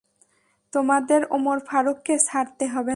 [0.73, 2.89] তোমাদের ওমর ফারুককে ছাড়তে হবে না।